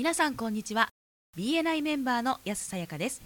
[0.00, 0.88] 皆さんこんにちは。
[1.36, 3.20] BNI メンバーの安さやかです。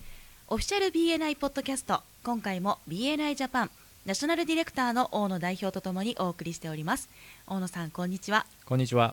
[0.48, 2.00] オフィシャル BNI ポッドキャスト。
[2.24, 3.71] 今回も BNI ジャパン
[4.04, 7.08] ナショナルディレクターの大野代表とともにお送りしております。
[7.46, 8.45] 大野さんこんにちは。
[8.67, 9.13] こんにちは。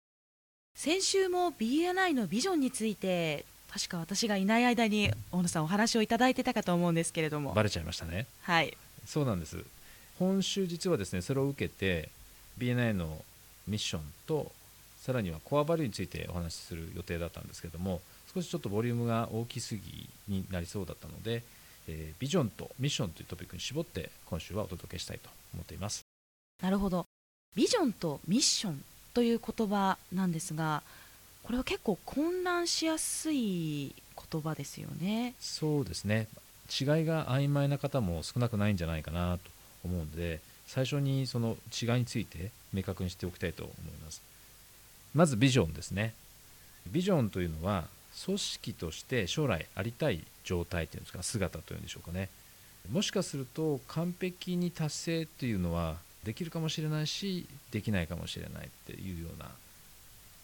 [0.75, 7.53] 先週も BNI のビジョンについて確か私がいない間に大野さんお話をいただいてたかと思うんですけれども。
[7.53, 8.25] バレちゃいましたね。
[8.41, 8.75] はい。
[9.05, 9.63] そうなんです。
[10.17, 12.09] 今週実はですねそれを受けて
[12.57, 13.23] BNI の
[13.67, 14.51] ミッションと
[15.01, 18.01] さらにはコアバリューについてお話しする予定だったんですけども
[18.33, 21.43] 少しちょっとボリュームが大きすぎになりそうだったので、
[21.87, 26.01] えー、ビジョンとミッションというトピックに絞って今週はお届けしたいと思っています。
[26.61, 27.05] なるほど。
[27.55, 28.83] ビジョンとミッション
[29.15, 30.83] という言葉なんですが
[31.43, 33.93] これは結構混乱しやすい
[34.31, 35.33] 言葉ですよね。
[35.39, 36.27] そうですね。
[36.69, 39.49] 違いが曖昧な方も少なくないんじゃないかなと
[39.83, 44.21] 思うので最初にその違いについて明確にしておきたいと思います
[45.13, 46.13] まずビジョンですね。
[46.89, 47.85] ビジョンというのは
[48.25, 52.29] 組織として将来ありたい状態というんですか姿というんでしょうかね。
[52.91, 59.49] もしかすると完璧に達成というのはできるかもしれないしできないかもしれないっていうような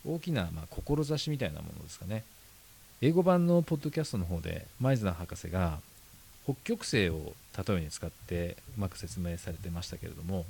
[0.06, 2.24] 大きなまあ志みたいなものですかね。
[3.02, 5.80] 英語版のポッドキャストの方で舞鶴博士が
[6.46, 7.34] 北極星を
[7.68, 10.46] 例えに使ってうまく説明されてましたけれども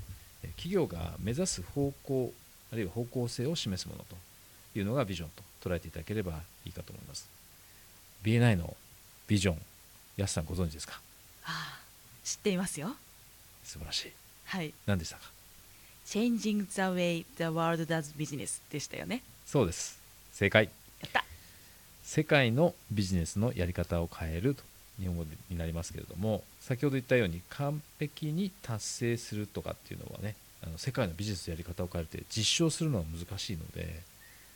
[0.55, 2.31] 企業が目指す方向
[2.71, 4.15] あるいは方向性を示すものと
[4.77, 5.29] いうのがビジョン
[5.61, 6.33] と捉えていただければ
[6.65, 7.27] いいかと思います。
[8.23, 8.75] BNI の
[9.27, 9.57] ビジョン
[10.17, 10.99] 安さんご存知ですか？
[11.45, 11.79] ああ
[12.23, 12.95] 知っていますよ。
[13.63, 14.11] 素晴らしい。
[14.45, 14.73] はい。
[14.85, 15.21] 何でしたか
[16.05, 19.21] ？Changing the way the world does business でしたよね。
[19.45, 19.99] そうです。
[20.33, 20.65] 正解。
[21.01, 21.23] やった。
[22.03, 24.63] 世界のビジネスのやり方を変えると
[24.99, 34.01] 日本語になりますけれども先ほど言ったように完璧に達成するとかっていうのはねあの世界のビジネスのやり方を変えて実証するのは難しいので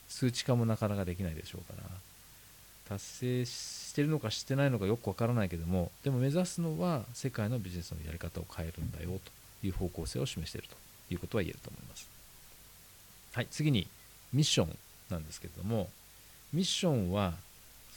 [0.08, 1.90] 数値化もなかなかできないでしょうから
[2.90, 9.20] 達成してるのかしてないのかよくわからないけどもでも目指すのは世界のビジネスのやり方を変えるんだよ
[9.62, 10.76] という方向性を示していると
[11.14, 12.10] いうことは言えると思います。
[13.34, 13.88] はい次に
[14.34, 14.78] ミッション
[15.10, 15.90] なんですけれども
[16.52, 17.34] ミッションは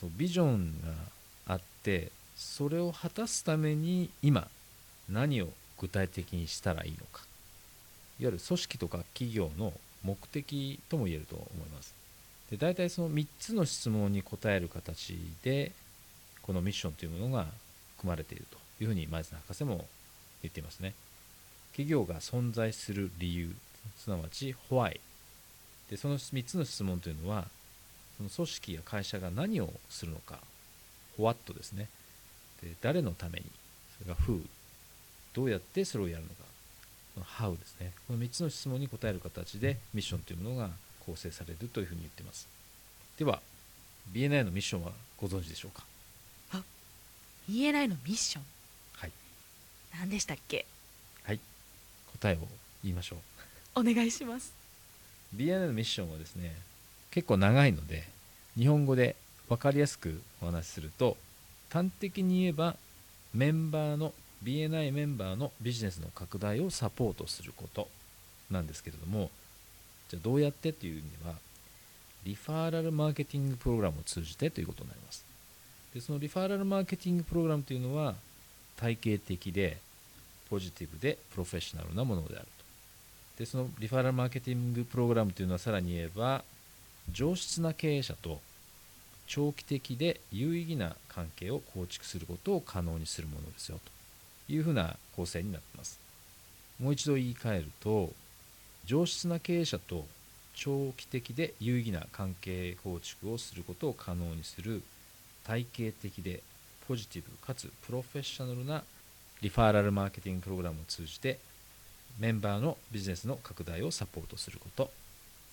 [0.00, 4.48] そうビジョンがあってそれを果たすために今
[5.08, 5.48] 何を
[5.78, 7.22] 具体的にしたらいいのか。
[8.28, 11.94] ゆる組織とか企業の目的とも言えると思います。
[12.50, 15.72] で大体その3つの質問に答える形で
[16.42, 17.46] このミッションというものが
[17.98, 19.86] 組まれているというふうに前津博士も
[20.42, 20.94] 言っていますね。
[21.72, 23.54] 企業が存在する理由
[23.96, 25.00] すなわち Why
[25.90, 27.46] でその3つの質問というのは
[28.16, 30.38] その組織や会社が何をするのか
[31.18, 31.88] What ですね。
[32.62, 33.46] で誰のために
[33.98, 34.40] それが Who
[35.34, 36.53] どうやってそれをやるのか。
[37.22, 37.92] How ですね。
[38.06, 40.70] この3つの質問に答える形でミッションというものが
[41.06, 42.48] 構成されるというふうに言っています。
[43.18, 43.40] では
[44.12, 45.84] BNI のミッションはご存知でしょうか
[47.48, 48.44] ？BNI のミッション？
[48.94, 49.12] はい。
[49.98, 50.66] 何でしたっけ？
[51.24, 51.40] はい。
[52.12, 52.48] 答えを
[52.82, 53.16] 言いましょ
[53.76, 53.80] う。
[53.80, 54.52] お願いします。
[55.36, 56.54] BNI のミッションはですね
[57.10, 58.04] 結構長いので
[58.56, 59.16] 日本語で
[59.48, 61.16] 分かりやすくお話しすると
[61.70, 62.76] 端的に言えば
[63.34, 64.14] メンバーの
[64.44, 67.88] BNI メンバーのビジネスの拡大をサポートすること
[68.50, 69.30] なんですけれども
[70.08, 71.34] じゃあどうやってという意味では
[72.24, 75.24] リファーラルマーケティングプログラムを通じてということになります。
[75.94, 78.14] でそのリファーラルマーケティングプログラムというのは
[78.76, 79.78] 体系的で
[80.50, 82.64] ポジティブでプロフェッショナルなものであると。
[83.38, 86.44] でそのリファーラルマーケティングプログラムというのはさらに言えば
[87.10, 88.40] 上質な経営者と
[89.26, 93.93] 長期的で有意義な関係を構築することを可能にするものですよと。
[94.48, 95.98] いうふうな構成になってます。
[96.80, 98.10] もう一度言い換えると
[98.84, 100.04] 上質な経営者と
[100.54, 104.82] 長期的で有意義な関係構築をすることを可能にする
[105.44, 106.42] 体系的で
[106.86, 108.82] ポジティブかつプロフェッショナルな
[109.40, 111.38] リファーラルマーケティングプログラムを通じて
[112.18, 114.90] メンバーのビジネスの拡大をサポートすること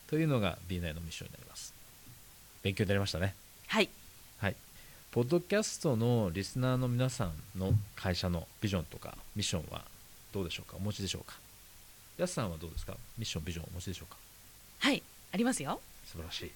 [0.08, 1.74] というのが B9 のミッションになります。
[2.62, 3.34] 勉強になりましたね。
[3.68, 4.01] はい。
[5.12, 9.82] ポッドキャストのリスナーの皆さんの会社のビジョンとかミッションは
[10.32, 10.78] どうでしょうか？
[10.78, 11.36] お持ちでしょうか？
[12.18, 12.94] やすさんはどうですか？
[13.18, 14.16] ミッションビジョンお持ちでしょうか？
[14.80, 15.04] はい
[15.34, 15.82] ありますよ。
[16.06, 16.52] 素晴らしい。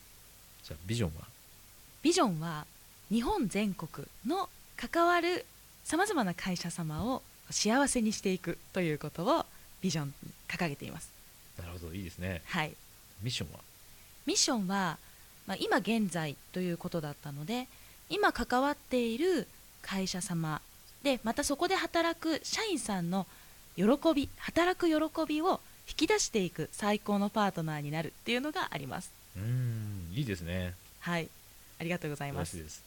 [0.63, 1.25] じゃあビジョンは？
[2.01, 2.65] ビジョンは
[3.11, 4.47] 日本全国の
[4.77, 5.45] 関わる
[5.83, 9.45] さまざまな会社様を幸せにしていくということを
[9.81, 10.13] ビジョンに
[10.47, 11.11] 掲げています。
[11.57, 12.41] なるほどいいですね。
[12.45, 12.71] はい。
[13.21, 13.59] ミッションは？
[14.25, 14.97] ミッションは、
[15.45, 17.67] まあ、今現在ということだったので
[18.09, 19.47] 今関わっている
[19.81, 20.61] 会社様
[21.03, 23.27] でまたそこで働く社員さんの
[23.75, 23.83] 喜
[24.15, 24.95] び働く喜
[25.27, 29.11] びを引き出していく最高のパートナーになるっていうのがあります。
[29.35, 30.73] うーんいいですね。
[30.99, 31.29] はい
[31.79, 32.51] ありがとうございます。
[32.51, 32.83] 素晴らしいです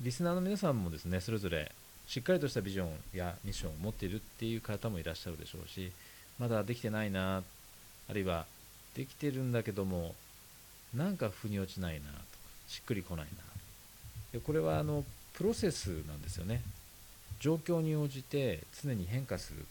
[0.00, 1.70] リスナーの皆さんもですねそれぞれ
[2.08, 5.92] しっかりとしたビジョンやミッションを持っているっていう方もいらっしゃるでしょうし
[6.38, 7.42] まだできてないな
[8.08, 8.46] あるいは
[8.96, 10.14] できてるんだけども
[10.94, 12.16] なんか腑に落ちないなとか
[12.66, 13.49] しっくりこないな
[14.32, 15.04] でこれはあの
[15.34, 16.62] プロセスなんですよね。
[17.40, 19.64] 状況に応じて常に変化する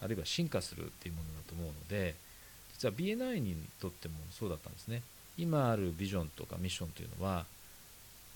[0.00, 2.14] あるいは進化するっていうものだと思うので
[2.78, 5.02] 実は BNI にとってもそうだったんですね。
[5.38, 7.44] 今あるビジョンとかミッションというのは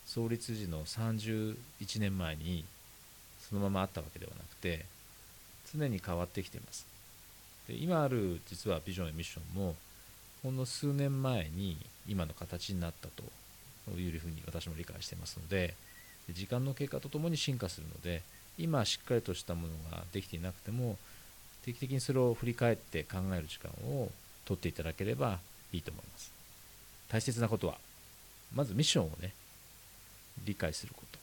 [0.06, 1.56] 創立時の31
[1.98, 2.64] 年前に
[3.48, 4.84] そのままあったわけではなくて
[5.72, 6.86] 常に変わってきています。
[7.68, 9.76] で今ある実はビジョンやミッションも
[10.42, 11.76] ほんの数年前に
[12.08, 13.22] 今の形になったと
[13.90, 15.74] というふうに私も理解していますので
[16.30, 18.22] 時間の経過とともに進化するので
[18.58, 20.96] 今しっかりとしたものができていなくても
[21.64, 24.10] 定期的にそれを振り返って考える時間を
[24.44, 25.38] 取っていただければ
[25.72, 26.32] いいと思います。
[27.08, 27.76] 大切なことは
[28.54, 29.32] まずミッションをね
[30.44, 31.18] 理解すること。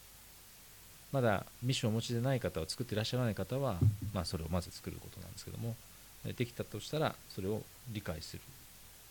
[1.12, 3.78] まだミッションをお持ちでない方は作っていらっしゃらない方は、
[4.14, 5.76] まあ、それをまず作ることなんですけども
[6.38, 8.42] できたとしたらそれを理解する、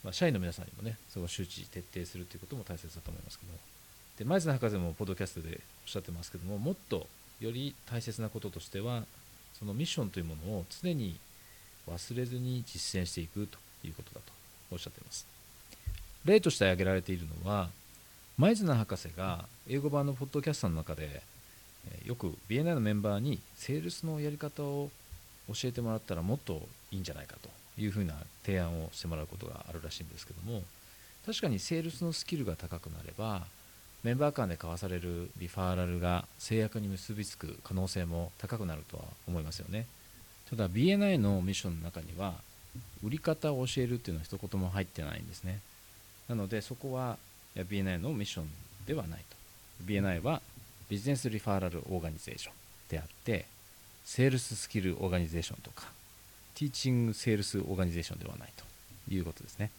[0.07, 3.53] まあ、社員の皆さんにもねそれを周知徹底するということも大切だと思いますけど。
[4.19, 5.57] で前津博士もポッドキャストでおっ
[5.87, 7.07] しゃってますけどももっと
[7.41, 9.03] より大切なこととしては
[9.59, 11.19] そのミッションというものを常に
[11.87, 14.33] 忘れずに実践していくということだと
[14.73, 15.27] おっしゃっています。
[16.25, 17.69] 例として挙げられているのは
[18.39, 21.21] 前津博士が英語版のポッドキャストの中で
[22.05, 24.91] よく BNI のメンバーにセールスのやり方を
[25.49, 26.63] 教えてもらったらもっと
[26.93, 28.15] いいんじゃないかというふうな
[28.45, 30.63] 提案をしてもらうことがあるらしいんですけども
[31.25, 33.43] 確かにセールスのスキルが高くなれば
[34.03, 39.87] メンバー間で交わされるリファーラルが制約に結びつく可能性も高くなるとは思いますよね。
[40.49, 42.35] ただ BNI のミッションの中には
[43.03, 45.59] 売り方を教えるっていうのは一言も入ってないんですね。
[46.29, 47.19] なのでそこは
[47.57, 48.49] BNI のミッション
[48.87, 49.37] ではないと。
[49.85, 50.41] BNI は
[50.89, 52.53] ビジネスリファーラルオーガニゼーション
[52.89, 53.47] であって
[54.05, 55.87] セールススキルオーガニゼーションとか
[56.57, 58.65] teaching sales organization ではないと
[59.15, 59.71] いうことですね。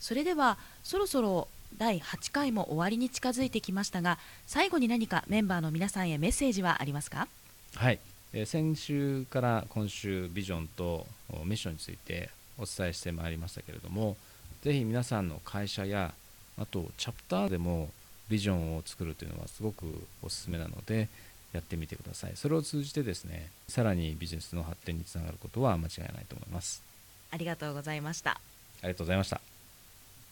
[0.00, 1.48] それではそろそろ
[1.78, 7.28] 第8回も終わりに近づいてきましたが最後に何かメンバーの皆さんへメッセージはありますか？
[7.76, 8.00] はい、
[8.32, 14.16] えー先週から今週ビジョンとおミッションについてお伝えしてまいりましたけれども
[14.62, 16.12] ぜひ皆さんの会社や
[16.58, 17.90] あとチャプターでも
[18.28, 19.84] ビジョンを作るというのはすごく
[20.22, 21.08] おすすめなので
[21.52, 22.32] やってみてください。
[22.34, 26.82] それを通じてですねさらにビジネスの発展につながることは間違いないと思います。
[27.30, 28.32] ありがとうございました。
[28.32, 28.38] あ
[28.82, 29.40] りがとうございました。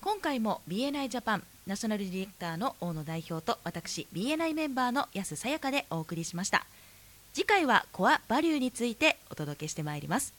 [0.00, 6.64] 今回も BNI ジャパンナショナルディレクターの大野代表と私 BNI メンバーの安さやかでお送りしました。
[7.34, 10.34] 次回はコアバリューについてお届けしてまいります。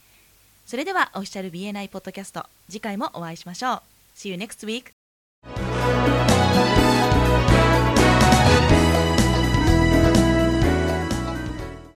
[0.65, 3.81] それではオフィシャル BNI ポッドキャスト次回もお会いしましょう。
[4.15, 4.98] See you next week